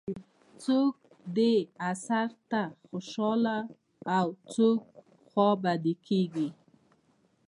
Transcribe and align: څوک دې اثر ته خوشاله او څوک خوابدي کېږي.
څوک 0.63 0.95
دې 1.37 1.53
اثر 1.91 2.27
ته 2.49 2.61
خوشاله 2.87 3.57
او 4.17 4.27
څوک 4.53 4.81
خوابدي 5.29 5.93
کېږي. 6.07 6.47